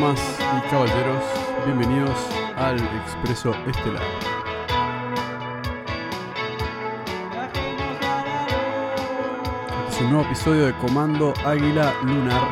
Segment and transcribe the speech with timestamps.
[0.00, 1.24] Damas y caballeros,
[1.66, 2.16] bienvenidos
[2.56, 4.00] al Expreso Estelar.
[9.88, 12.42] Este es un nuevo episodio de Comando Águila Lunar.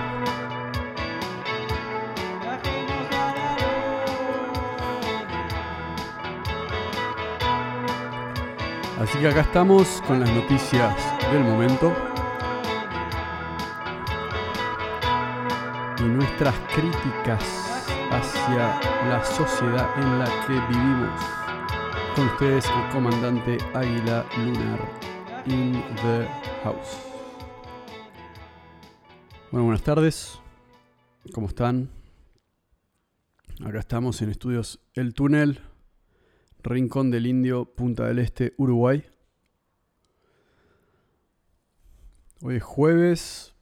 [9.01, 10.97] Así que acá estamos con las noticias
[11.31, 12.16] del momento.
[16.07, 17.43] Nuestras críticas
[18.10, 21.21] hacia la sociedad en la que vivimos.
[22.15, 24.80] Con ustedes el comandante Águila Lunar
[25.46, 26.26] in the
[26.63, 26.96] house.
[29.51, 30.38] Bueno, buenas tardes.
[31.32, 31.90] ¿Cómo están?
[33.65, 35.60] Acá estamos en estudios El Túnel,
[36.63, 39.04] Rincón del Indio, Punta del Este, Uruguay.
[42.43, 43.55] Hoy es jueves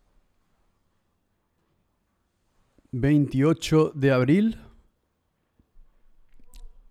[2.96, 4.60] 28 de abril.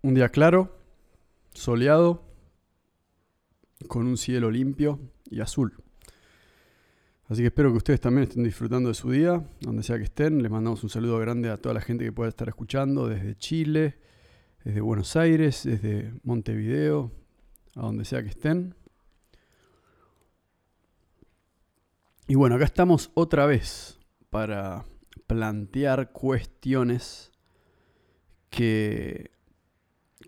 [0.02, 0.76] Un día claro,
[1.54, 2.22] soleado,
[3.88, 5.72] con un cielo limpio y azul.
[7.26, 10.42] Así que espero que ustedes también estén disfrutando de su día, donde sea que estén.
[10.42, 13.98] Les mandamos un saludo grande a toda la gente que pueda estar escuchando desde Chile,
[14.62, 17.12] desde Buenos Aires, desde Montevideo,
[17.76, 18.74] a donde sea que estén.
[22.28, 23.98] Y bueno, acá estamos otra vez
[24.28, 24.84] para
[25.34, 27.32] plantear cuestiones
[28.50, 29.32] que,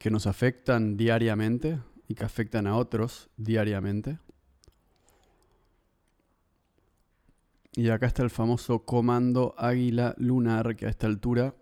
[0.00, 1.78] que nos afectan diariamente
[2.08, 4.18] y que afectan a otros diariamente.
[7.76, 11.54] Y acá está el famoso comando águila lunar que a esta altura,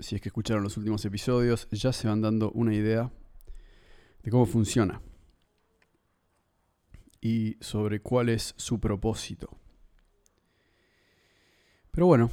[0.00, 3.12] si es que escucharon los últimos episodios, ya se van dando una idea
[4.24, 5.00] de cómo funciona
[7.20, 9.60] y sobre cuál es su propósito.
[11.92, 12.30] Pero bueno,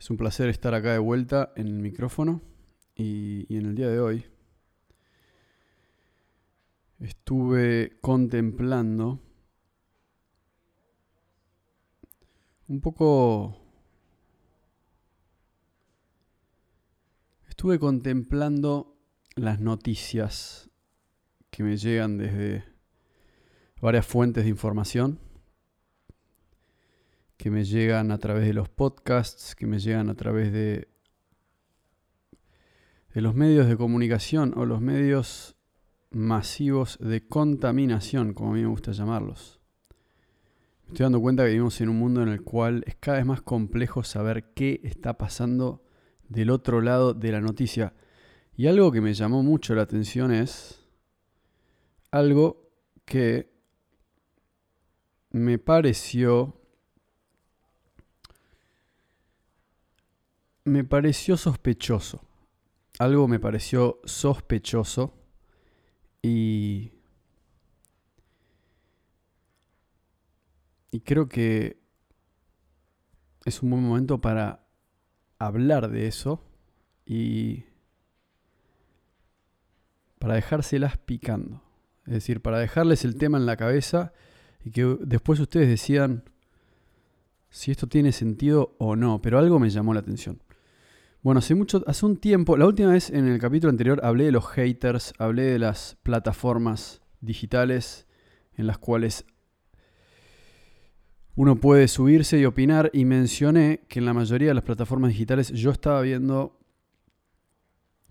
[0.00, 2.40] es un placer estar acá de vuelta en el micrófono
[2.94, 4.24] y, en el día de hoy
[7.00, 9.20] estuve contemplando
[12.68, 13.58] un poco...
[17.46, 18.96] Estuve contemplando
[19.34, 20.70] las noticias
[21.50, 22.64] que me llegan desde
[23.82, 25.29] varias fuentes de información
[27.40, 30.88] que me llegan a través de los podcasts, que me llegan a través de,
[33.14, 35.56] de los medios de comunicación o los medios
[36.10, 39.58] masivos de contaminación, como a mí me gusta llamarlos.
[40.84, 43.24] Me estoy dando cuenta que vivimos en un mundo en el cual es cada vez
[43.24, 45.82] más complejo saber qué está pasando
[46.28, 47.94] del otro lado de la noticia.
[48.54, 50.86] Y algo que me llamó mucho la atención es
[52.10, 52.70] algo
[53.06, 53.50] que
[55.30, 56.59] me pareció
[60.64, 62.24] me pareció sospechoso.
[62.98, 65.14] Algo me pareció sospechoso
[66.22, 66.92] y...
[70.92, 71.80] Y creo que
[73.44, 74.66] es un buen momento para
[75.38, 76.42] hablar de eso
[77.06, 77.64] y
[80.18, 81.62] para dejárselas picando.
[82.06, 84.12] Es decir, para dejarles el tema en la cabeza
[84.64, 86.24] y que después ustedes decidan
[87.50, 89.22] si esto tiene sentido o no.
[89.22, 90.42] Pero algo me llamó la atención.
[91.22, 94.32] Bueno, hace mucho, hace un tiempo, la última vez en el capítulo anterior hablé de
[94.32, 98.06] los haters, hablé de las plataformas digitales
[98.54, 99.26] en las cuales
[101.34, 105.50] uno puede subirse y opinar y mencioné que en la mayoría de las plataformas digitales
[105.50, 106.58] yo estaba viendo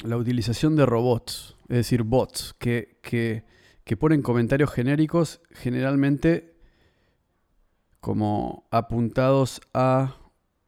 [0.04, 3.44] la utilización de robots, es decir, bots, que, que,
[3.86, 6.54] que ponen comentarios genéricos generalmente
[8.02, 10.19] como apuntados a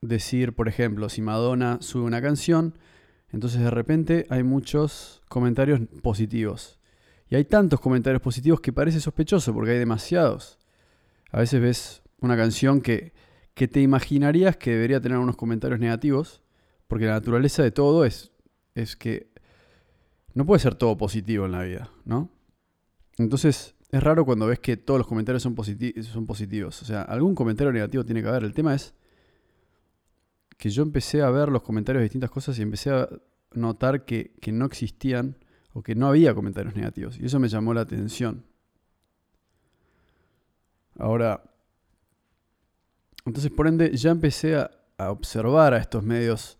[0.02, 2.78] decir, por ejemplo, si Madonna sube una canción,
[3.30, 6.80] entonces de repente hay muchos comentarios positivos.
[7.30, 10.60] Y hay tantos comentarios positivos que parece sospechoso porque hay demasiados.
[11.32, 13.14] A veces ves una canción que,
[13.54, 16.42] que te imaginarías que debería tener unos comentarios negativos,
[16.88, 18.32] porque la naturaleza de todo es,
[18.76, 19.32] es que
[20.34, 22.30] no puede ser todo positivo en la vida, ¿no?
[23.18, 26.82] Entonces es raro cuando ves que todos los comentarios son, son positivos.
[26.82, 28.44] O sea, algún comentario negativo tiene que haber.
[28.44, 28.94] El tema es
[30.62, 33.10] que yo empecé a ver los comentarios de distintas cosas y empecé a
[33.54, 35.36] notar que, no existían
[35.74, 37.18] o que no había comentarios negativos.
[37.20, 38.46] Y eso me llamó la atención.
[41.00, 41.42] Ahora,
[43.26, 44.70] entonces por ende ya empecé a,
[45.00, 46.60] observar a estos medios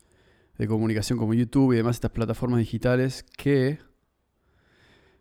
[0.58, 3.78] de comunicación como YouTube y demás, estas plataformas digitales que,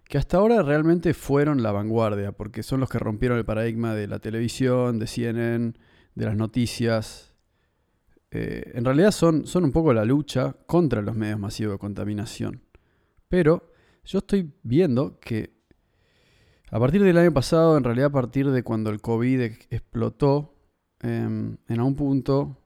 [0.05, 4.07] que hasta ahora realmente fueron la vanguardia, porque son los que rompieron el paradigma de
[4.07, 5.75] la televisión, de CNN,
[6.15, 7.30] de las noticias,
[8.31, 12.63] eh, en realidad son, son un poco la lucha contra los medios masivos de contaminación.
[13.29, 13.73] Pero
[14.05, 15.61] yo estoy viendo que
[16.71, 19.41] a partir del año pasado, en realidad a partir de cuando el COVID
[19.71, 20.55] explotó,
[21.01, 22.57] em, en algún punto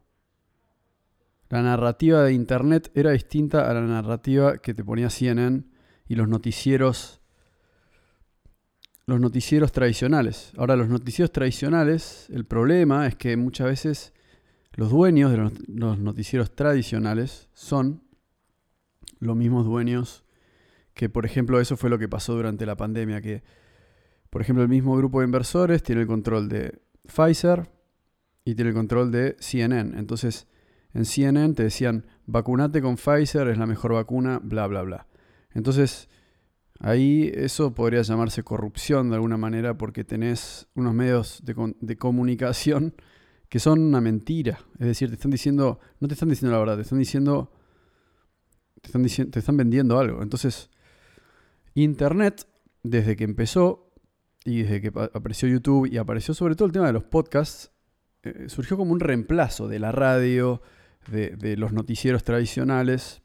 [1.49, 5.65] la narrativa de Internet era distinta a la narrativa que te ponía CNN
[6.09, 7.21] y los noticieros
[9.07, 10.53] los noticieros tradicionales.
[10.57, 14.14] Ahora, los noticieros tradicionales, el problema es que muchas veces
[14.75, 18.03] los dueños de los, noticieros tradicionales son
[19.21, 20.25] los mismos dueños
[20.95, 23.43] que, por ejemplo, eso fue lo que pasó durante la pandemia, que,
[24.31, 27.71] por ejemplo, el mismo grupo de inversores tiene el control de Pfizer
[28.45, 29.99] y tiene el control de CNN.
[29.99, 30.47] Entonces,
[30.93, 35.07] en CNN te decían, vacunate con Pfizer, es la mejor vacuna, bla, bla, bla.
[35.53, 36.09] Entonces,
[36.81, 42.95] Ahí eso podría llamarse corrupción de alguna manera porque tenés unos medios de, comunicación
[43.55, 44.59] que son una mentira.
[44.81, 47.53] Es decir, te están diciendo, no te están diciendo la verdad, te están diciendo,
[48.81, 50.25] te están, te están vendiendo algo.
[50.25, 50.71] Entonces,
[51.75, 52.49] Internet,
[52.83, 53.93] desde que empezó
[54.45, 57.71] y desde que apareció YouTube y apareció sobre todo el tema de los podcasts,
[58.25, 60.61] eh, surgió como un reemplazo de la radio,
[61.07, 63.23] de, de los noticieros tradicionales.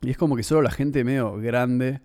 [0.00, 2.02] Y es como que solo la gente medio grande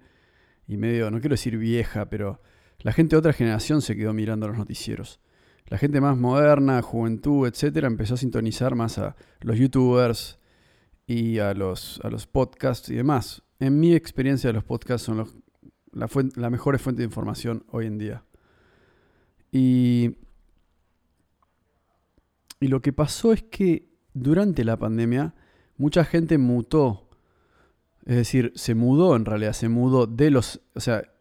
[0.68, 2.42] y medio, no quiero decir vieja, pero
[2.80, 5.20] la gente de otra generación se quedó mirando los noticieros.
[5.68, 10.40] La gente más moderna, juventud, etcétera, empezó a sintonizar más a los youtubers
[11.08, 13.44] y a los, a los podcasts y demás.
[13.60, 15.44] En mi experiencia, los podcasts son
[15.92, 18.24] la, la mejor fuente de información hoy en día.
[19.52, 20.18] Y,
[22.60, 25.34] y lo que pasó es que durante la pandemia
[25.78, 27.06] mucha gente mutó
[28.06, 30.62] es decir, se mudó en realidad, se mudó de los...
[30.76, 31.12] O sea,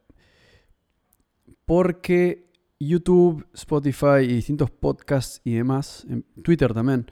[1.65, 6.07] porque YouTube, Spotify y distintos podcasts y demás,
[6.43, 7.11] Twitter también,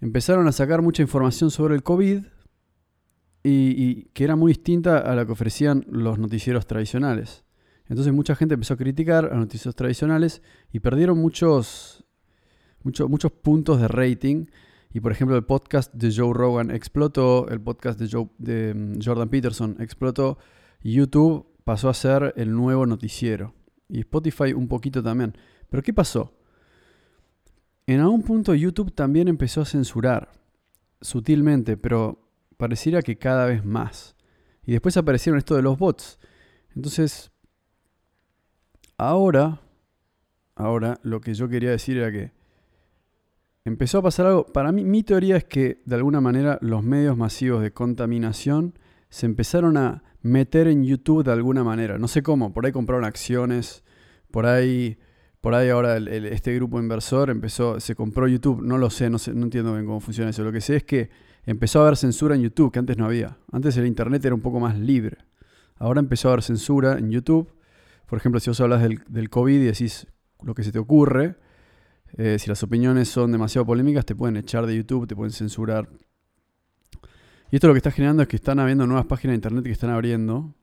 [0.00, 2.24] empezaron a sacar mucha información sobre el COVID
[3.42, 7.44] y, que era muy distinta a la que ofrecían los noticieros tradicionales.
[7.88, 10.42] Entonces mucha gente empezó a criticar a los noticieros tradicionales
[10.72, 12.04] y perdieron muchos,
[12.82, 14.46] muchos, muchos puntos de rating
[14.96, 19.00] y por ejemplo, el podcast de Joe Rogan explotó, el podcast de, Joe, de mm,
[19.04, 20.38] Jordan Peterson explotó,
[20.82, 23.52] y YouTube pasó a ser el nuevo noticiero.
[23.88, 25.36] Y Spotify un poquito también.
[25.68, 26.32] Pero ¿qué pasó?
[27.86, 30.32] En algún punto YouTube también empezó a censurar,
[31.00, 34.16] sutilmente, pero pareciera que cada vez más.
[34.64, 36.18] Y después aparecieron esto de los bots.
[36.74, 37.30] Entonces,
[38.98, 39.60] ahora,
[40.56, 42.32] ahora lo que yo quería decir era que
[43.64, 44.46] empezó a pasar algo.
[44.46, 48.78] Para mí, mi teoría es que de alguna manera los medios masivos de contaminación
[49.08, 51.98] se empezaron a meter en YouTube de alguna manera.
[51.98, 53.84] No sé cómo, por ahí compraron acciones,
[54.30, 54.98] por ahí,
[55.40, 59.32] por ahí ahora este grupo inversor empezó, se compró YouTube, no lo sé, no sé,
[59.34, 60.44] no entiendo bien cómo funciona eso.
[60.44, 61.10] Lo que sé es que
[61.44, 63.38] empezó a haber censura en YouTube, que antes no había.
[63.52, 65.18] Antes el internet era un poco más libre.
[65.76, 67.52] Ahora empezó a haber censura en YouTube.
[68.06, 70.06] Por ejemplo, si vos hablas del, del COVID y decís
[70.42, 71.36] lo que se te ocurre,
[72.16, 75.88] eh, si las opiniones son demasiado polémicas, te pueden echar de YouTube, te pueden censurar.
[77.50, 79.70] Y esto lo que está generando es que están habiendo nuevas páginas de internet que
[79.70, 80.54] están abriendo.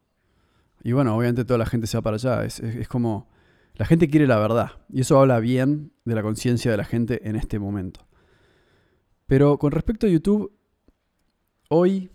[0.84, 2.44] Y bueno, obviamente toda la gente se va para allá.
[2.44, 3.32] Es, es como.
[3.76, 4.72] La gente quiere la verdad.
[4.90, 8.06] Y eso habla bien de la conciencia de la gente en este momento.
[9.26, 10.52] Pero con respecto a YouTube,
[11.70, 12.12] hoy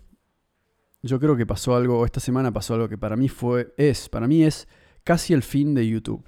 [1.01, 4.27] yo creo que pasó algo, esta semana pasó algo que para mí fue, es, para
[4.27, 4.67] mí es
[5.03, 6.23] casi el fin de YouTube.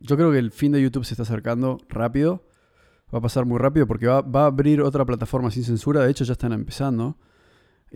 [0.00, 2.44] Yo creo que el fin de YouTube se está acercando rápido.
[3.12, 6.04] Va a pasar muy rápido porque va, a abrir otra plataforma sin censura.
[6.04, 7.18] De hecho, ya están empezando.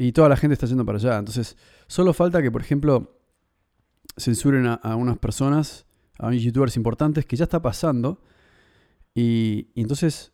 [0.01, 1.19] Y toda la gente está yendo para allá.
[1.19, 3.21] Entonces, solo falta que, por ejemplo,
[4.17, 5.85] censuren a, unas personas,
[6.19, 8.23] a unos youtubers importantes, que ya está pasando.
[9.15, 10.33] Y, entonces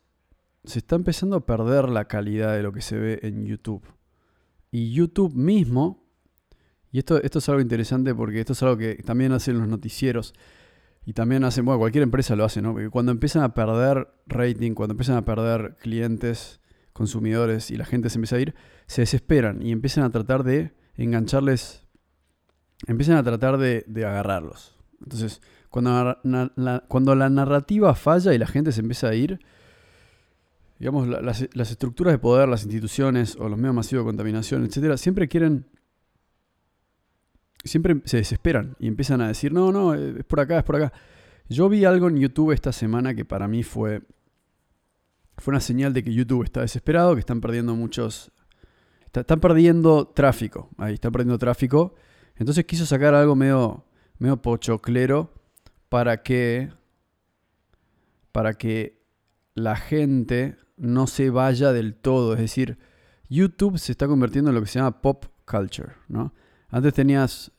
[0.63, 3.83] se está empezando a perder la calidad de lo que se ve en YouTube.
[4.71, 6.01] Y YouTube mismo,
[6.93, 10.33] y esto, esto es algo interesante porque esto es algo que también hacen los noticieros.
[11.05, 12.71] Y también hacen, bueno, cualquier empresa lo hace, ¿no?
[12.71, 16.61] Porque cuando empiezan a perder rating, cuando empiezan a perder clientes,
[16.97, 18.55] consumidores y la gente se empieza a ir,
[18.87, 21.85] se desesperan y empiezan a tratar de engancharles,
[22.87, 24.75] empiezan a tratar de, agarrarlos.
[25.01, 29.39] Entonces, cuando la, cuando la narrativa falla y la gente se empieza a ir,
[30.79, 34.97] digamos, las, las, estructuras de poder, las instituciones o los medios masivos de contaminación, etcétera,
[34.97, 35.67] siempre quieren
[37.63, 40.93] siempre se desesperan y empiezan a decir, no, no, es por acá, es por acá.
[41.49, 44.01] Yo vi algo en YouTube esta semana que para mí fue,
[45.37, 48.31] fue una señal de que YouTube está desesperado, que están perdiendo muchos,
[49.13, 51.95] están perdiendo tráfico, ahí están perdiendo tráfico.
[52.35, 53.85] Entonces quiso sacar algo medio,
[54.19, 55.33] medio pochoclero
[55.89, 56.71] para que,
[58.31, 59.01] para que
[59.53, 62.33] la gente no se vaya del todo.
[62.33, 62.77] Es decir,
[63.29, 66.33] YouTube se está convirtiendo en lo que se llama pop culture, ¿no?
[66.69, 67.51] Antes tenías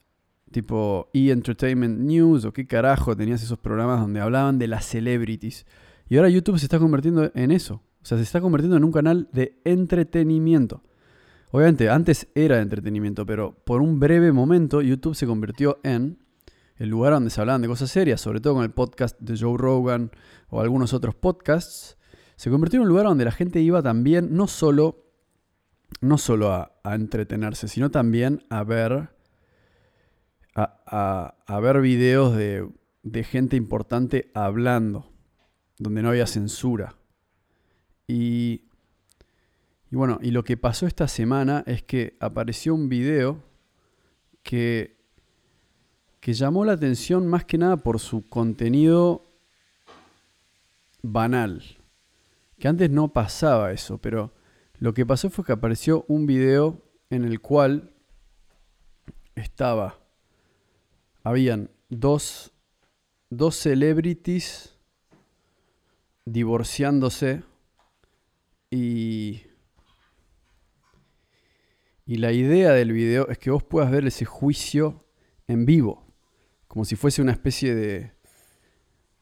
[0.51, 1.31] tipo E!
[1.31, 5.67] Entertainment News o qué carajo, tenías esos programas donde hablaban de las celebrities.
[6.09, 7.83] Y ahora YouTube se está convirtiendo en eso.
[8.03, 10.83] O sea, se está convirtiendo en un canal de entretenimiento.
[11.51, 16.19] Obviamente, antes era entretenimiento, pero por un breve momento YouTube se convirtió en
[16.77, 19.59] el lugar donde se hablaban de cosas serias, sobre todo con el podcast de Joe
[19.59, 20.11] Rogan
[20.49, 21.99] o algunos otros podcasts.
[22.37, 25.05] Se convirtió en un lugar donde la gente iba también no solo,
[26.01, 29.11] no solo a, entretenerse, sino también a ver,
[30.55, 32.67] a, ver videos de,
[33.03, 35.11] de gente importante hablando,
[35.79, 36.95] donde no había censura.
[38.07, 38.63] Y
[39.91, 43.43] bueno, y lo que pasó esta semana es que apareció un video
[44.43, 44.97] que,
[46.21, 49.23] que llamó la atención más que nada por su contenido
[51.03, 51.63] banal.
[52.59, 54.33] Que antes no pasaba eso, pero
[54.79, 57.95] lo que pasó fue que apareció un video en el cual
[59.35, 59.99] estaba,
[61.23, 62.53] habían dos,
[63.31, 64.78] dos celebrities
[66.33, 67.43] divorciándose
[68.71, 69.43] y
[72.09, 75.05] y la idea del video es que vos puedas ver ese juicio
[75.47, 76.07] en vivo,
[76.67, 78.13] como si fuese una especie de,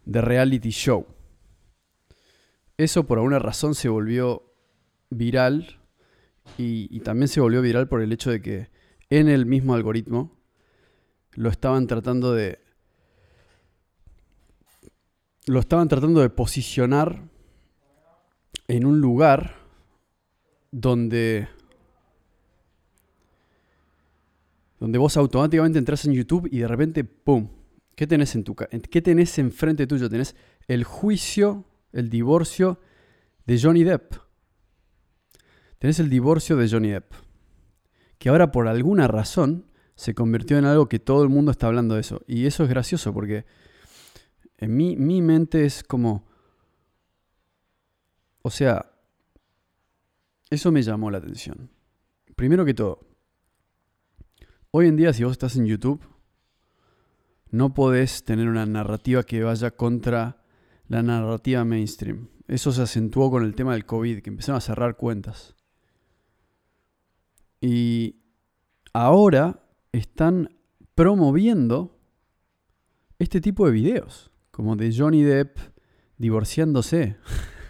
[0.04, 1.04] de reality show.
[2.76, 4.54] Eso por alguna razón se volvió
[5.10, 5.80] viral
[6.58, 8.70] y, y, también se volvió viral por el hecho de que
[9.10, 10.38] en el mismo algoritmo
[11.32, 12.60] lo estaban tratando de
[15.46, 17.22] lo estaban tratando de posicionar
[18.68, 19.54] en un lugar
[20.72, 21.48] donde
[24.78, 27.48] donde vos automáticamente entras en YouTube y de repente, ¡pum!
[27.94, 30.10] ¿Qué tenés, en tu, ¿Qué tenés enfrente tuyo?
[30.10, 30.36] Tenés
[30.68, 32.78] el juicio, el divorcio
[33.46, 34.16] de Johnny Depp.
[35.78, 37.12] Tenés el divorcio de Johnny Depp.
[38.18, 41.94] Que ahora por alguna razón se convirtió en algo que todo el mundo está hablando
[41.94, 42.20] de eso.
[42.26, 43.46] Y eso es gracioso porque
[44.58, 46.26] en mi, mi mente es como...
[48.42, 48.92] O sea,
[50.50, 51.70] eso me llamó la atención.
[52.36, 53.00] Primero que todo,
[54.78, 56.06] Hoy en día, si vos estás en YouTube,
[57.50, 60.42] no podés tener una narrativa que vaya contra
[60.86, 62.28] la narrativa mainstream.
[62.46, 65.54] Eso se acentuó con el tema del COVID, que empezaron a cerrar cuentas.
[67.58, 68.16] Y
[68.92, 70.54] ahora están
[70.94, 71.98] promoviendo
[73.18, 75.58] este tipo de videos, como de Johnny Depp
[76.16, 77.16] divorciándose.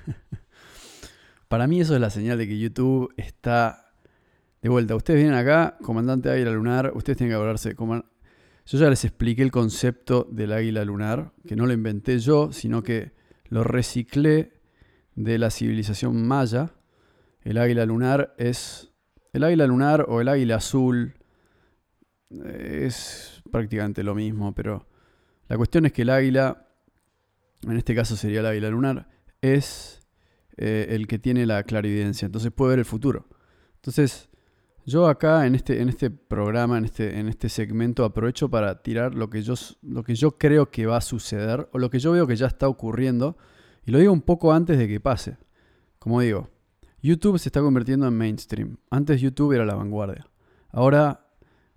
[1.48, 3.92] Para mí eso es la señal de que YouTube está
[4.62, 7.74] de vuelta, ustedes vienen acá, comandante águila lunar, ustedes tienen que hablarse.
[7.74, 12.84] Yo ya les expliqué el concepto del águila lunar, que no lo inventé yo, sino
[12.84, 13.10] que
[13.48, 14.52] lo reciclé
[15.16, 16.72] de la civilización maya.
[17.42, 18.92] El águila lunar es.
[19.32, 21.14] El águila lunar o el águila azul
[22.30, 24.86] es prácticamente lo mismo, pero
[25.48, 26.65] la cuestión es que el águila,
[27.62, 29.08] en este caso sería el águila lunar,
[29.40, 30.00] es
[30.56, 33.26] eh, el que tiene la clarividencia, entonces puede ver el futuro.
[33.76, 34.28] Entonces,
[34.84, 39.14] yo acá en este, en este programa, en este, en este segmento, aprovecho para tirar
[39.14, 42.12] lo que, yo, lo que yo creo que va a suceder o lo que yo
[42.12, 43.36] veo que ya está ocurriendo
[43.84, 45.38] y lo digo un poco antes de que pase.
[45.98, 46.50] Como digo,
[47.02, 48.76] YouTube se está convirtiendo en mainstream.
[48.90, 50.28] Antes YouTube era la vanguardia.
[50.70, 51.26] Ahora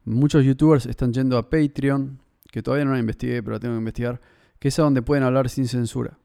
[0.05, 2.19] muchos youtubers están yendo a Patreon,
[2.51, 4.21] que todavía no la investigué, pero la tengo que investigar,
[4.59, 6.19] que es a donde pueden hablar sin censura.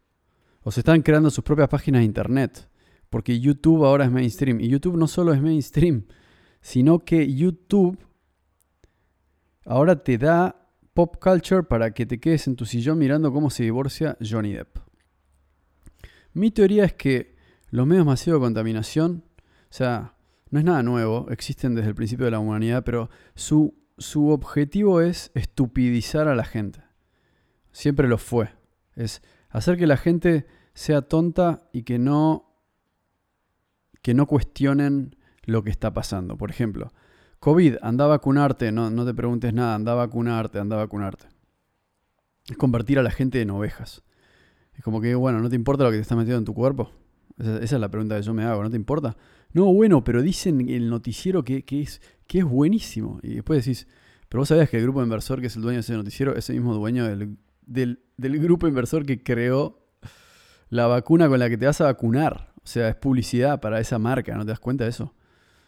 [0.62, 2.68] O se están creando sus propias páginas de internet,
[3.10, 4.60] porque YouTube ahora es mainstream.
[4.60, 6.06] Y YouTube no solo es mainstream,
[6.60, 7.98] sino que YouTube
[9.64, 13.64] ahora te da pop culture para que te quedes en tu sillón mirando cómo se
[13.64, 14.78] divorcia Johnny Depp.
[16.32, 17.36] Mi teoría es que
[17.70, 20.14] los medios masivos de contaminación, o sea,
[20.50, 25.00] no es nada nuevo, existen desde el principio de la humanidad, pero su, su objetivo
[25.00, 26.80] es estupidizar a la gente.
[27.74, 28.50] Siempre lo fue.
[28.94, 32.54] Es hacer que la gente sea tonta y que no,
[34.00, 36.36] que no cuestionen lo que está pasando.
[36.36, 36.92] Por ejemplo,
[37.40, 41.26] COVID, anda a vacunarte, no, no te preguntes nada, anda a vacunarte, anda a vacunarte.
[42.48, 44.04] Es convertir a la gente en ovejas.
[44.74, 46.92] Es como que, bueno, ¿no te importa lo que te está metiendo en tu cuerpo?
[47.38, 49.16] Esa, es la pregunta que yo me hago, ¿no te importa?
[49.52, 53.18] No, bueno, pero dicen en el noticiero que, es, que es buenísimo.
[53.24, 53.88] Y después decís,
[54.28, 56.48] pero vos sabías que el grupo inversor que es el dueño de ese noticiero es
[56.50, 59.84] el mismo dueño del, del, del grupo inversor que creó
[60.68, 62.52] la vacuna con la que te vas a vacunar.
[62.56, 65.14] O sea, es publicidad para esa marca, ¿no te das cuenta de eso?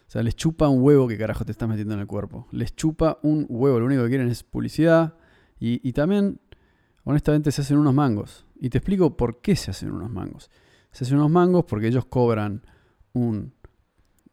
[0.07, 2.47] O sea, les chupa un huevo que carajo te estás metiendo en el cuerpo.
[2.51, 3.79] Les chupa un huevo.
[3.79, 5.15] Lo único que quieren es publicidad.
[5.59, 6.39] Y, también,
[7.03, 8.45] honestamente, se hacen unos mangos.
[8.55, 10.49] Y te explico por qué se hacen unos mangos.
[10.91, 12.63] se hacen unos mangos porque ellos cobran
[13.11, 13.53] un,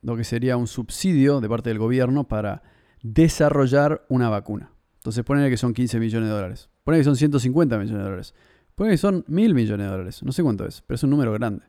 [0.00, 2.62] lo que sería un subsidio de parte del gobierno para
[3.02, 4.70] desarrollar una vacuna.
[5.04, 6.70] Entonces ponen que son 15 millones de dólares.
[6.82, 8.34] Ponen que son 150 millones de dólares.
[8.74, 10.22] Ponen que son mil millones de dólares.
[10.22, 11.66] No sé cuánto es, pero es un número grande.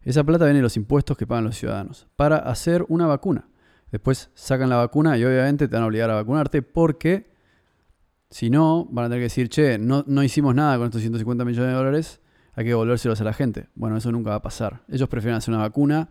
[0.00, 3.46] Esa plata viene de los impuestos que pagan los ciudadanos para hacer una vacuna.
[3.92, 7.30] Después sacan la vacuna y obviamente te van a obligar a vacunarte porque
[8.30, 11.44] si no, van a tener que decir, che, no, no hicimos nada con estos 150
[11.44, 12.22] millones de dólares,
[12.54, 13.68] hay que devolvérselos a la gente.
[13.74, 14.80] Bueno, eso nunca va a pasar.
[14.88, 16.08] Ellos prefieren hacer una vacuna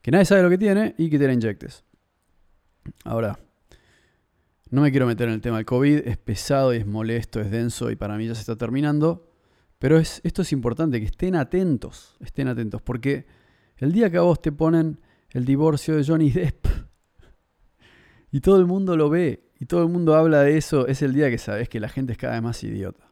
[0.00, 1.82] que nadie sabe lo que tiene y que te la inyectes.
[3.02, 3.36] Ahora,
[4.70, 7.50] no me quiero meter en el tema del COVID, es pesado y es molesto, es
[7.50, 9.30] denso y para mí ya se está terminando,
[9.78, 13.26] pero es, esto es importante, que estén atentos, estén atentos, porque
[13.76, 16.66] el día que a vos te ponen el divorcio de Johnny Depp
[18.30, 21.14] y todo el mundo lo ve y todo el mundo habla de eso, es el
[21.14, 23.04] día que sabes que la gente es cada vez más idiota.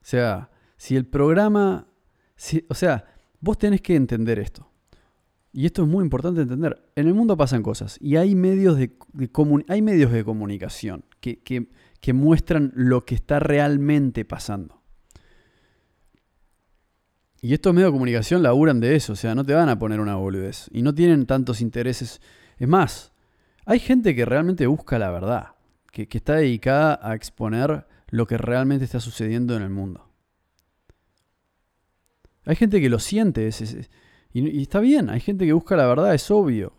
[0.00, 1.88] O sea, si el programa,
[2.68, 3.04] o sea,
[3.40, 4.70] vos tenés que entender esto.
[5.56, 6.84] Y esto es muy importante entender.
[6.96, 8.94] En el mundo pasan cosas y hay medios de,
[9.68, 14.82] hay medios de comunicación que, que, muestran lo que está realmente pasando.
[17.40, 19.98] Y estos medios de comunicación laburan de eso, o sea, no te van a poner
[20.00, 20.68] una boludez.
[20.72, 22.20] Y no tienen tantos intereses.
[22.58, 23.12] Es más,
[23.64, 25.52] hay gente que realmente busca la verdad,
[25.90, 30.06] que, que está dedicada a exponer lo que realmente está sucediendo en el mundo.
[32.44, 33.50] Hay gente que lo siente,
[34.40, 36.72] y, está bien, hay gente que busca la verdad, es obvio.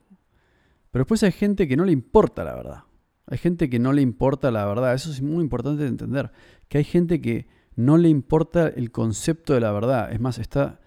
[0.92, 2.84] Pero después hay gente que no le importa la verdad.
[3.26, 4.94] Hay gente que no le importa la verdad.
[4.94, 6.32] Eso es muy importante de entender.
[6.70, 10.12] Que hay gente que no le importa el concepto de la verdad.
[10.12, 10.80] Es más, está...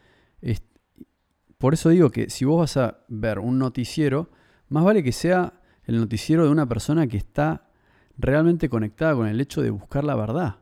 [1.59, 4.30] por eso digo que si vos vas a ver un noticiero,
[4.68, 7.68] más vale que sea el noticiero de una persona que está
[8.16, 10.56] realmente conectada con el hecho de buscar la verdad.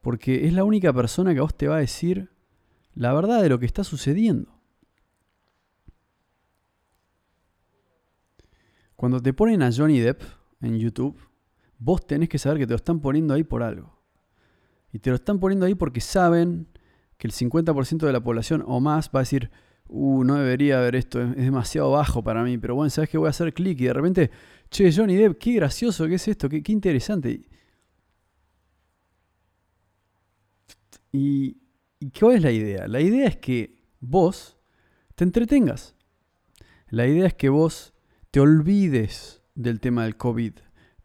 [0.00, 2.30] Porque es la única persona que a vos te va a decir
[2.94, 4.51] la verdad de lo que está sucediendo.
[9.02, 10.22] Cuando te ponen a Johnny Depp
[10.60, 11.18] en YouTube,
[11.76, 13.98] vos tenés que saber que te lo están poniendo ahí por algo.
[14.92, 16.68] Y te lo están poniendo ahí porque saben
[17.18, 19.50] que el 50% de la población o más va a decir,
[19.88, 23.18] uh, no debería haber esto, es, demasiado bajo para mí, pero bueno, ¿sabes qué?
[23.18, 24.30] Voy a hacer clic y de repente,
[24.70, 27.42] che, Johnny Depp, qué gracioso, qué es esto, qué, qué interesante.
[31.10, 31.56] Y,
[31.98, 32.86] ¿Y cuál es la idea?
[32.86, 34.58] La idea es que vos
[35.16, 35.96] te entretengas.
[36.88, 37.92] La idea es que vos
[38.32, 40.54] te olvides del tema del COVID,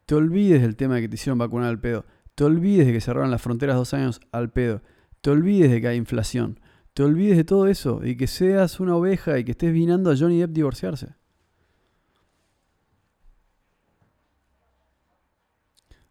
[0.06, 3.02] te olvides del tema de que te hicieron vacunar al pedo, te olvides de que
[3.02, 4.82] cerraron las fronteras dos años al pedo,
[5.20, 6.62] te olvides de que hay inflación,
[6.94, 10.16] te olvides de todo eso y que seas una oveja y que estés vinando a
[10.18, 11.16] Johnny Depp divorciarse.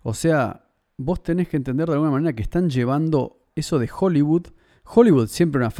[0.02, 4.48] O sea, vos tenés que entender de alguna manera que están llevando eso de Hollywood.
[4.84, 5.72] Hollywood siempre, una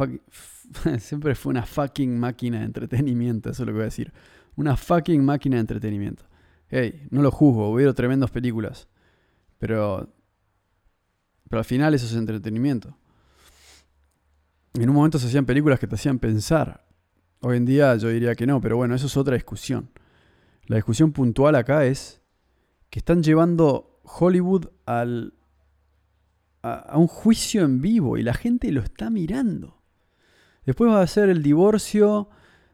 [0.99, 4.11] siempre fue una fucking máquina de entretenimiento, eso es lo que voy a decir.
[4.57, 6.25] Una fucking máquina de entretenimiento.
[6.69, 8.89] Hey, no lo juzgo, hubo tremendas películas.
[9.57, 10.13] Pero.
[11.49, 12.97] Pero al final eso es entretenimiento.
[14.73, 16.85] En un momento se hacían películas que te hacían pensar.
[17.39, 19.89] Hoy en día yo diría que no, pero bueno, eso es otra discusión.
[20.65, 22.21] La discusión puntual acá es
[22.89, 25.33] que están llevando Hollywood al,
[26.63, 29.81] a, un juicio en vivo y la gente lo está mirando.
[30.65, 32.29] Después va a ser el divorcio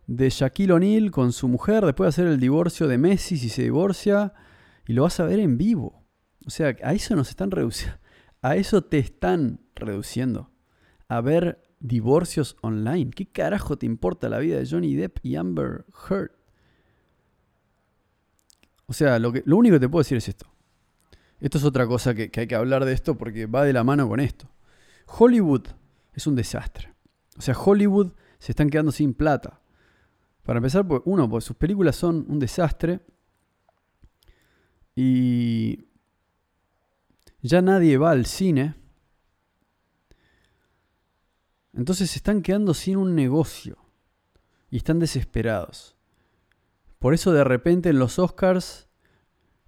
[0.07, 3.63] de Shaquille O'Neal con su mujer, después de hacer el divorcio de Messi si se
[3.63, 4.33] divorcia,
[4.87, 6.03] y lo vas a ver en vivo.
[6.45, 7.97] O sea, a eso nos están reduciendo.
[8.41, 10.51] A eso te están reduciendo.
[11.07, 13.11] A ver divorcios online.
[13.11, 16.31] ¿Qué carajo te importa la vida de Johnny Depp y Amber Heard?
[18.85, 20.47] O sea, lo, que, único que te puedo decir es esto.
[21.39, 23.83] Esto es otra cosa que, que hay que hablar de esto porque va de la
[23.83, 24.49] mano con esto.
[25.07, 25.67] Hollywood
[26.13, 26.93] es un desastre.
[27.37, 29.61] O sea, Hollywood se están quedando sin plata.
[30.43, 32.99] Para empezar, pues, uno, pues sus películas son un desastre.
[34.95, 35.85] Y
[37.41, 38.75] ya nadie va al cine.
[41.73, 43.77] Entonces se están quedando sin un negocio.
[44.69, 45.95] Y están desesperados.
[46.99, 48.87] Por eso de repente en los Oscars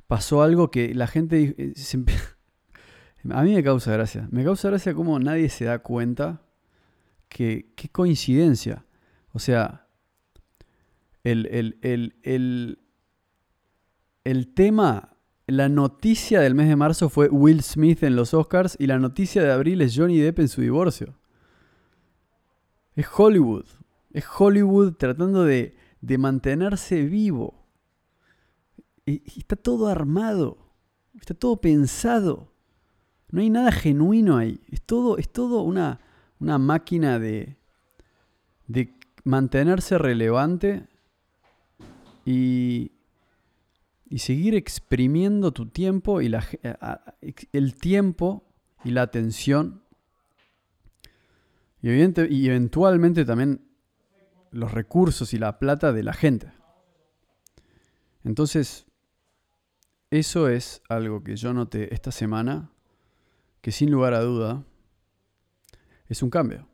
[0.08, 1.56] pasó algo que la gente...
[1.58, 1.74] Eh,
[3.32, 4.28] a mí me causa gracia.
[4.32, 6.42] Me causa gracia cómo nadie se da cuenta
[7.30, 7.74] que...
[7.76, 8.86] Qué coincidencia.
[9.32, 9.85] O sea,
[11.26, 12.78] el,
[14.24, 18.86] el, tema, la noticia del mes de marzo fue Will Smith en los Oscars y
[18.88, 21.16] la noticia de abril es Johnny Depp en su divorcio.
[22.96, 23.66] Es Hollywood.
[24.12, 27.66] Es Hollywood tratando de, de mantenerse vivo.
[29.06, 30.58] Está todo armado.
[31.20, 32.54] Está todo pensado.
[33.32, 34.62] No hay nada genuino ahí.
[34.70, 36.00] Es todo, es todo una,
[36.40, 37.58] una máquina de,
[38.68, 40.88] de mantenerse relevante
[42.26, 42.92] y,
[44.10, 46.46] y seguir exprimiendo tu tiempo y la,
[47.54, 48.44] el tiempo
[48.84, 49.84] y la atención
[51.82, 53.62] y, y eventualmente también
[54.52, 56.52] los recursos y la plata de la gente.
[58.24, 58.88] Entonces,
[60.10, 62.72] eso es algo que yo noté esta semana,
[63.62, 64.64] que sin lugar a duda
[66.08, 66.68] es un cambio.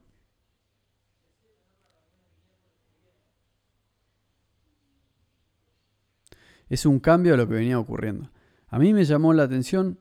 [6.72, 8.32] Es un cambio a lo que venía ocurriendo.
[8.70, 10.00] A mí me llamó la atención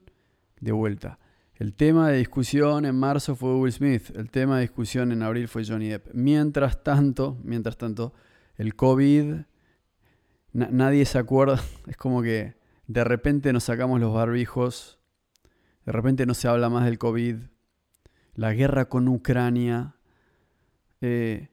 [0.60, 1.18] de vuelta.
[1.56, 5.48] El tema de discusión en marzo fue Will Smith, el tema de discusión en abril
[5.48, 6.14] fue Johnny Depp.
[6.14, 8.14] Mientras tanto, mientras tanto,
[8.54, 9.34] el COVID,
[10.52, 12.54] nadie se acuerda, es como que
[12.86, 15.00] de repente nos sacamos los barbijos,
[15.84, 17.34] de repente no se habla más del COVID,
[18.36, 19.96] la guerra con Ucrania.
[21.00, 21.48] Eh,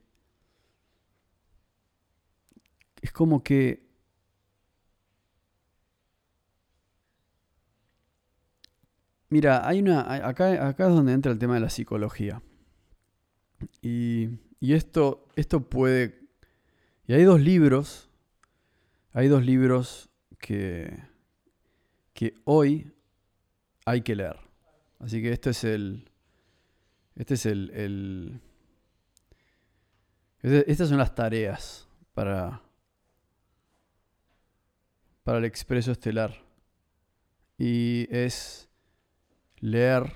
[3.02, 3.87] es como que
[9.30, 10.26] Mira, hay una.
[10.26, 12.42] Acá, acá es donde entra el tema de la psicología.
[13.82, 14.28] Y,
[14.60, 16.20] y esto, esto puede.
[17.06, 18.08] Y hay dos libros.
[19.12, 21.04] Hay dos libros que.
[22.14, 22.90] que hoy
[23.84, 24.38] hay que leer.
[24.98, 26.10] Así que este es el.
[27.14, 28.40] Este es el.
[30.40, 32.62] este, estas son las tareas para.
[35.22, 36.34] para el expreso estelar.
[37.58, 38.67] Y es
[39.60, 40.12] leer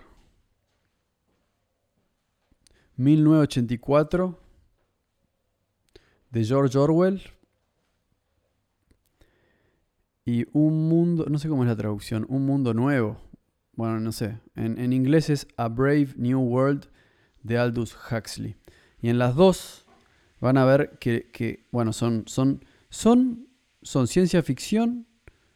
[2.97, 4.39] 1984
[6.31, 7.23] de George Orwell
[10.25, 13.21] y un mundo, no sé cómo es la traducción, un mundo nuevo.
[13.75, 14.39] Bueno, no sé.
[14.55, 16.89] En, inglés es A Brave New World
[17.43, 18.55] de Aldous Huxley.
[19.01, 19.87] Y en las dos
[20.41, 23.49] van a ver que, que bueno, son, son, son,
[23.83, 25.07] son ciencia ficción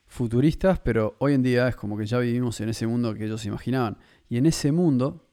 [0.07, 3.45] futuristas, pero hoy en día es como que ya vivimos en ese mundo que ellos
[3.45, 3.99] imaginaban.
[4.29, 5.29] Y en ese mundo,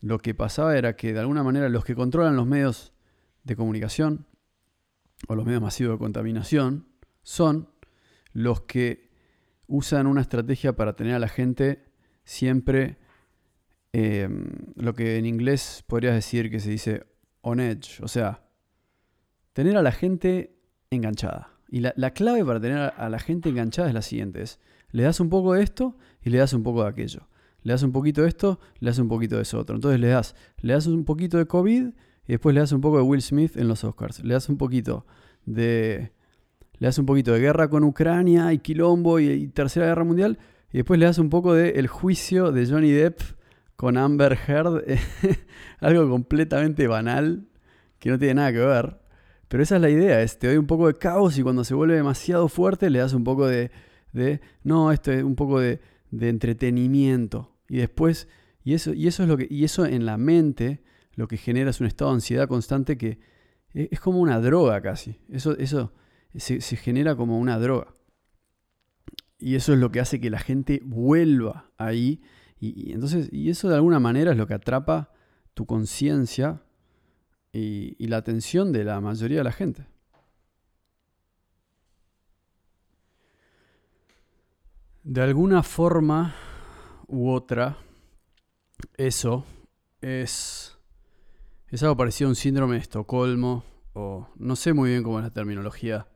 [0.00, 2.92] lo que pasaba era que de alguna manera los que controlan los medios
[3.44, 4.26] de comunicación
[5.28, 6.88] o los medios masivos de contaminación
[7.22, 7.68] son
[8.32, 9.10] los que
[9.66, 11.84] usan una estrategia para tener a la gente
[12.24, 12.98] siempre
[13.92, 17.06] em, lo que en inglés podrías decir que se dice
[17.42, 18.44] on edge, o sea,
[19.52, 20.58] tener a la gente
[20.90, 21.51] enganchada.
[21.72, 24.42] Y la, clave para tener a la gente enganchada es la siguiente.
[24.42, 27.26] Es, le das un poco de esto y le das un poco de aquello.
[27.62, 29.76] Le das un poquito de esto, le das un poquito de eso otro.
[29.76, 31.92] Entonces le das, le das un poquito de COVID y
[32.28, 34.22] después le das un poco de Will Smith en los Oscars.
[34.22, 35.06] Le das un poquito
[35.46, 36.12] de...
[36.78, 40.38] Le das un poquito de guerra con Ucrania y quilombo y, tercera guerra mundial.
[40.74, 43.18] Y después le das un poco de el juicio de Johnny Depp
[43.76, 44.84] con Amber Heard.
[45.80, 47.46] algo completamente banal
[47.98, 49.01] que no tiene nada que ver.
[49.52, 51.74] Pero esa es la idea, es te doy un poco de caos y cuando se
[51.74, 53.70] vuelve demasiado fuerte le das un poco de,
[54.64, 55.78] no, esto es un poco de,
[56.10, 57.54] entretenimiento.
[57.68, 58.28] Y después,
[58.64, 60.82] y eso, y eso es lo que, y eso en la mente
[61.16, 63.18] lo que genera es un estado de ansiedad constante que
[63.74, 65.20] e, es como una droga casi.
[65.28, 65.92] Eso, eso
[66.34, 67.88] se, genera como una droga.
[69.38, 72.22] Y eso es lo que hace que la gente vuelva ahí.
[72.58, 75.12] y, entonces, y eso de alguna manera es lo que atrapa
[75.52, 76.62] tu conciencia
[77.52, 79.86] y, la atención de la mayoría de la gente.
[85.02, 86.34] De alguna forma
[87.08, 87.76] u otra,
[88.96, 89.44] eso
[90.00, 90.78] es,
[91.68, 95.24] es algo parecido a un síndrome de Estocolmo, o no sé muy bien cómo es
[95.24, 96.08] la terminología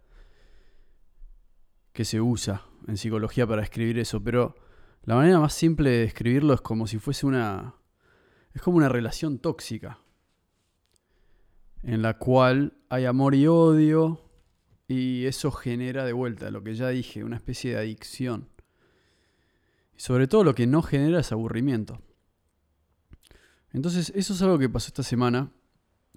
[1.92, 4.54] que se usa en psicología para escribir eso, pero
[5.02, 7.74] la manera más simple de describirlo es como si fuese una...
[8.54, 9.98] es como una relación tóxica
[11.82, 14.20] en la cual hay amor y odio
[14.88, 18.48] y eso genera de vuelta lo que ya dije, una especie de adicción.
[19.96, 22.00] Y sobre todo lo que no genera es aburrimiento.
[23.72, 25.50] Entonces eso es algo que pasó esta semana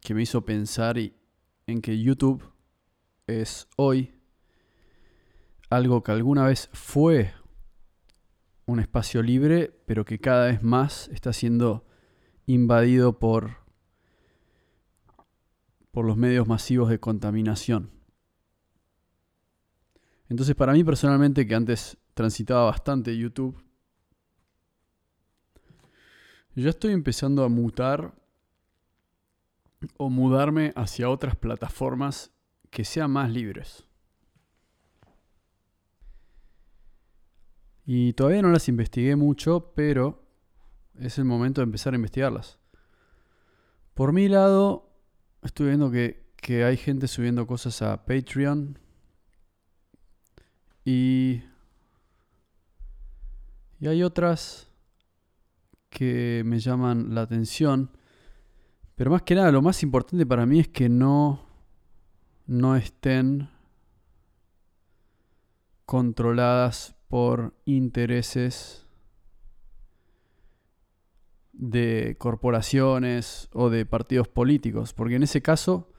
[0.02, 2.44] que me hizo pensar en que YouTube
[3.28, 4.14] es hoy
[5.70, 7.34] algo que alguna vez fue
[8.66, 11.86] un espacio libre, pero que cada vez más está siendo
[12.46, 13.59] invadido por
[15.92, 17.92] por los medios masivos de contaminación.
[20.30, 23.64] Entonces para mí personalmente, que antes transitaba bastante YouTube,
[26.56, 28.14] ya estoy empezando a mutar
[29.98, 32.32] o mudarme hacia otras plataformas
[32.70, 33.86] que sean más libres.
[37.86, 40.22] Y todavía no las investigué mucho, pero
[41.00, 42.60] es el momento de empezar a investigarlas.
[43.96, 44.89] Por mi lado,
[45.44, 48.78] estuve viendo que, que hay gente subiendo cosas a Patreon.
[50.86, 51.44] Y,
[53.80, 54.70] y hay otras
[55.90, 57.92] que me llaman la atención.
[58.96, 61.46] Pero más que nada, lo más importante para mí es que no,
[62.48, 63.50] no estén
[65.86, 68.86] controladas por intereses
[71.60, 75.92] de corporaciones o de partidos políticos, porque en ese caso,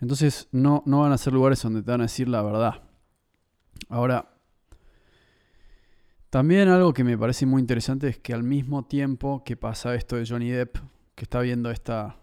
[0.00, 2.82] entonces no, no van a ser lugares donde te van a decir la verdad.
[3.88, 4.34] Ahora,
[6.30, 10.16] también algo que me parece muy interesante es que al mismo tiempo que pasa esto
[10.16, 10.78] de Johnny Depp,
[11.14, 12.18] que está viendo esta,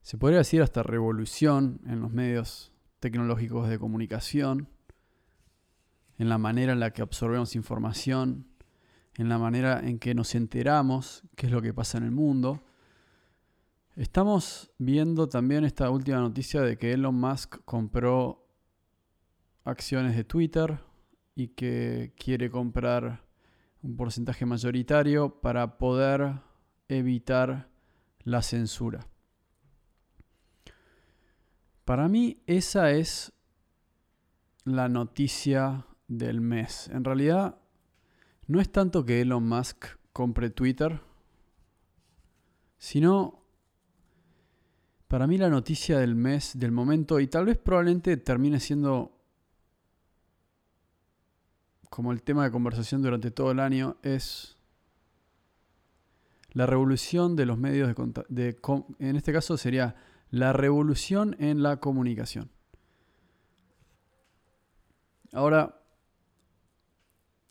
[0.00, 4.70] se podría decir hasta revolución en los medios tecnológicos de comunicación,
[6.16, 8.46] en la manera en la que absorbemos información,
[9.18, 12.62] en la manera en que nos enteramos qué es lo que pasa en el mundo.
[13.96, 18.46] Estamos viendo también esta última noticia de que Elon Musk compró
[19.64, 20.78] acciones de Twitter
[21.34, 23.24] y que quiere comprar
[23.82, 26.34] un porcentaje mayoritario para poder
[26.86, 27.68] evitar
[28.22, 29.04] la censura.
[31.84, 33.32] Para mí esa es
[34.64, 36.88] la noticia del mes.
[36.88, 37.58] En realidad
[38.48, 41.00] no es tanto que Elon Musk compre Twitter,
[42.78, 43.44] sino
[45.06, 49.14] para mí la noticia del mes, del momento, y tal vez probablemente termine siendo
[51.90, 54.56] como el tema de conversación durante todo el año es
[56.52, 58.58] la revolución de los medios de, de
[58.98, 59.94] en este caso sería
[60.30, 62.50] la revolución en la comunicación.
[65.32, 65.77] Ahora,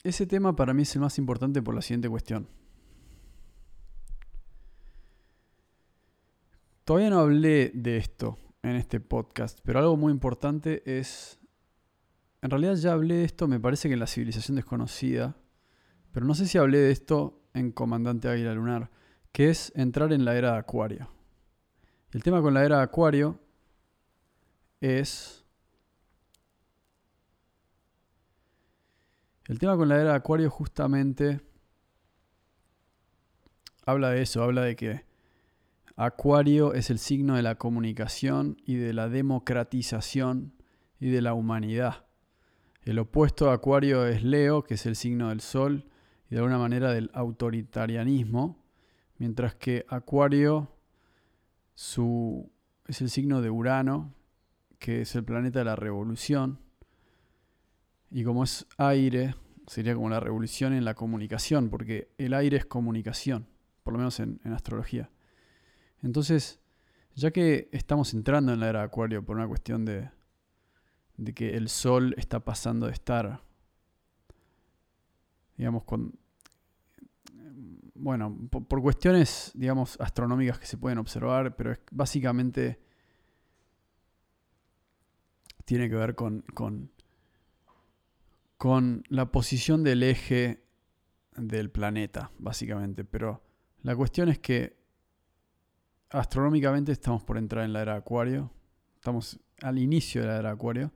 [0.09, 2.47] ese tema para mí es el más importante por la siguiente cuestión.
[6.83, 11.39] Todavía no hablé de esto en este podcast, pero algo muy importante es
[12.41, 15.35] en realidad ya hablé de esto, me parece que en la civilización desconocida,
[16.11, 18.91] pero no sé si hablé de esto en Comandante Águila Lunar,
[19.31, 21.09] que es entrar en la era de Acuario.
[22.11, 23.39] El tema con la era de Acuario
[24.79, 25.46] es...
[29.47, 31.39] El tema con la era de Acuario justamente
[33.85, 35.05] habla de eso, habla de que
[35.95, 40.53] Acuario es el signo de la comunicación y de la democratización
[40.99, 42.05] y de la humanidad.
[42.81, 45.85] El opuesto a Acuario es Leo, que es el signo del Sol
[46.29, 48.61] y de alguna manera del autoritarianismo,
[49.17, 50.73] mientras que Acuario
[51.73, 54.13] es el signo de Urano,
[54.77, 56.66] que es el planeta de la revolución,
[58.09, 59.35] y como es aire,
[59.67, 63.47] sería como la revolución en la comunicación, porque el aire es comunicación,
[63.83, 65.09] por lo menos en, en astrología.
[66.01, 66.59] Entonces,
[67.15, 70.09] ya que estamos entrando en la era de Acuario por una cuestión de,
[71.17, 73.41] de que el Sol está pasando de estar,
[75.57, 76.13] digamos, con,
[77.95, 82.79] bueno, por, cuestiones, digamos, astronómicas que se pueden observar, pero es, básicamente
[85.65, 86.91] tiene que ver con, con,
[88.57, 90.63] con la posición del eje
[91.35, 93.05] del planeta, básicamente.
[93.05, 93.43] Pero
[93.83, 94.77] la cuestión es que
[96.09, 98.51] astronómicamente estamos por entrar en la era de Acuario,
[98.95, 100.91] estamos al inicio de la era de Acuario.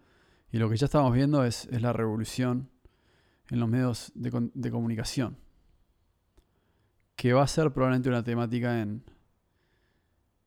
[0.52, 2.70] Y lo que ya estamos viendo es, la revolución
[3.50, 5.38] en los medios de, comunicación,
[7.16, 9.04] que va a ser probablemente una temática en,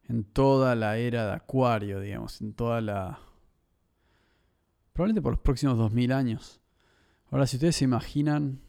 [0.08, 3.18] en toda la era de Acuario, digamos, en toda la...
[4.92, 6.60] Probablemente por los próximos 2000 años.
[7.34, 8.60] Ahora, si ustedes se imaginan,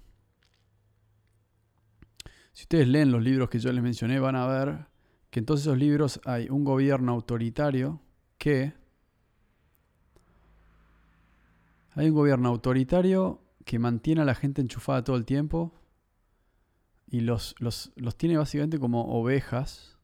[2.51, 4.87] si ustedes leen los libros que yo les mencioné, van a ver
[5.29, 8.01] que en todos esos libros hay un gobierno autoritario
[8.39, 8.73] que
[11.91, 15.79] Hay un gobierno autoritario que mantiene a la gente enchufada todo el tiempo
[17.05, 19.99] y los, los, tiene básicamente como ovejas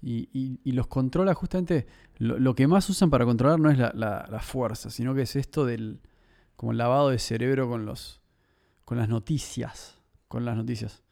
[0.00, 1.86] y, los controla justamente.
[2.16, 6.00] Lo, que más usan para controlar no es la, fuerza, sino que es esto del
[6.60, 8.20] como lavado de cerebro con, los,
[8.84, 9.98] con las noticias.
[10.28, 11.02] Con las noticias.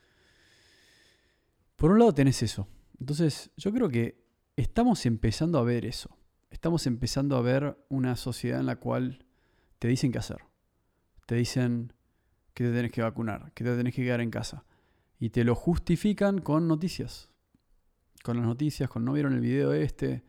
[1.76, 2.68] Por un lado tenés eso.
[3.00, 4.22] Entonces, yo creo que
[4.56, 6.18] estamos empezando a ver eso.
[6.50, 9.24] Estamos empezando a ver una sociedad en la cual
[9.78, 10.44] te dicen qué hacer.
[11.24, 11.94] Te dicen
[12.52, 14.66] que te tenés que vacunar, que te tenés que quedar en casa.
[15.18, 17.30] Y te lo justifican con noticias.
[18.22, 20.24] Con las noticias, con no vieron el video este,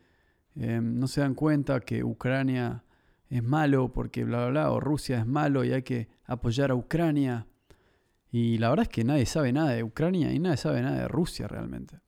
[0.55, 2.85] em, no se dan cuenta que Ucrania
[3.29, 6.75] es malo porque bla, bla, bla, o Rusia es malo y hay que apoyar a
[6.75, 7.47] Ucrania.
[8.31, 11.07] Y la verdad es que nadie sabe nada de Ucrania y nadie sabe nada de
[11.07, 11.99] Rusia realmente.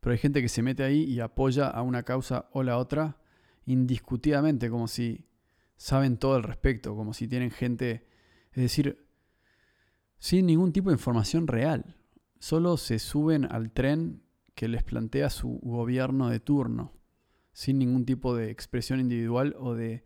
[0.00, 3.18] pero hay gente que se mete ahí y apoya a una causa o la otra
[3.66, 5.26] indiscutidamente, como si
[5.76, 8.06] saben todo al respecto, como si tienen gente,
[8.52, 9.06] es decir,
[10.18, 11.96] sin ningún tipo de información real.
[12.38, 14.22] Solo se suben al tren
[14.54, 16.92] que les plantea su gobierno de turno,
[17.56, 20.04] sin ningún tipo de expresión individual o de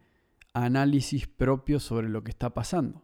[0.52, 3.02] análisis propio sobre lo que está pasando.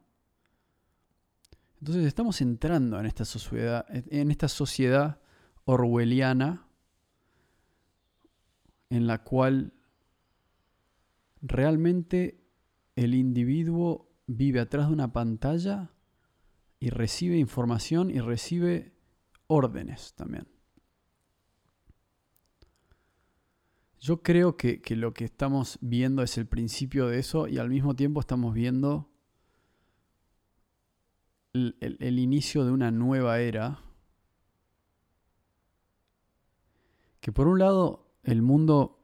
[1.80, 5.20] Entonces estamos entrando en esta sociedad, en esta sociedad
[5.64, 6.68] orwelliana
[8.88, 9.72] en la cual
[11.42, 12.40] realmente
[12.94, 15.90] el individuo vive atrás de una pantalla
[16.78, 18.94] y recibe información y recibe
[19.48, 20.55] órdenes también.
[23.98, 27.96] Yo creo que, lo que estamos viendo es el principio de eso y al mismo
[27.96, 29.10] tiempo estamos viendo
[31.52, 33.80] el, inicio de una nueva era.
[37.20, 39.02] Que por un lado el mundo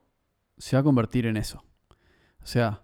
[0.57, 1.63] se va a convertir en eso.
[2.41, 2.83] O sea,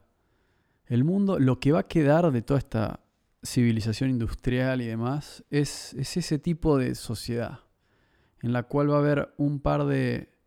[0.86, 3.02] el mundo, lo que va a quedar de toda esta
[3.43, 7.60] civilización industrial y demás, es, es ese tipo de sociedad
[8.41, 10.38] en la cual va a haber un par de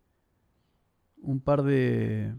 [1.23, 2.35] un par de.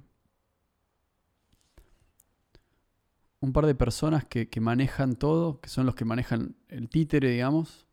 [3.40, 7.88] Un par de personas que, manejan todo, que son los que manejan el títere, digamos.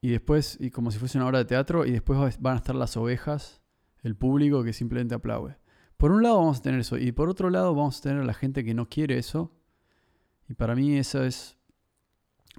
[0.00, 2.74] Y después, y como si fuese una obra de teatro, y después van a estar
[2.74, 3.60] las ovejas,
[4.02, 5.58] el público que simplemente aplaude.
[5.98, 8.24] Por un lado vamos a tener eso, y por otro lado vamos a tener a
[8.24, 9.52] la gente que no quiere eso.
[10.48, 11.58] Y para mí esa es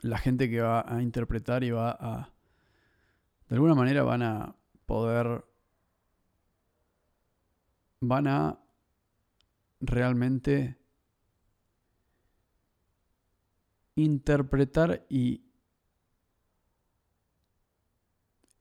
[0.01, 2.33] la gente que va a interpretar y va a...
[3.49, 4.55] De alguna manera van a
[4.87, 5.45] poder,
[7.99, 8.59] van a
[9.81, 10.77] realmente
[13.95, 15.43] interpretar y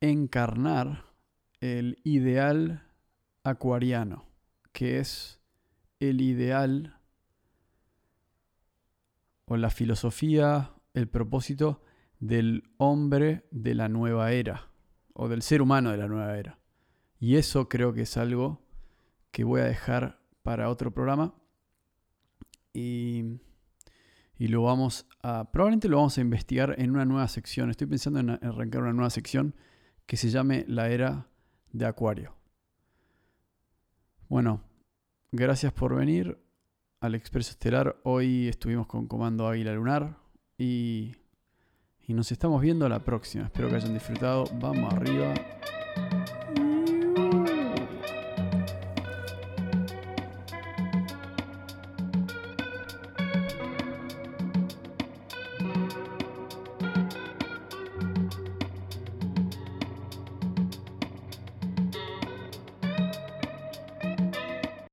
[0.00, 1.06] encarnar
[1.60, 2.82] el ideal
[3.44, 4.26] acuariano,
[4.72, 5.40] que es
[6.00, 6.98] el ideal
[9.46, 11.82] o la filosofía, el propósito
[12.18, 14.75] del hombre de la nueva era
[15.18, 16.58] o del ser humano de la nueva era.
[17.18, 18.60] Y eso creo que es algo
[19.30, 21.34] que voy a dejar para otro programa.
[22.74, 23.40] Y,
[24.38, 27.70] y lo vamos a, probablemente lo vamos a investigar en una nueva sección.
[27.70, 29.54] Estoy pensando en arrancar una nueva sección
[30.04, 31.28] que se llame La Era
[31.72, 32.36] de Acuario.
[34.28, 34.62] Bueno,
[35.32, 36.38] gracias por venir
[37.00, 37.98] al Expreso Estelar.
[38.04, 40.18] Hoy estuvimos con Comando Águila Lunar
[40.58, 41.16] y
[42.06, 43.44] y nos estamos viendo la próxima.
[43.44, 44.44] Espero que hayan disfrutado.
[44.60, 45.34] Vamos arriba.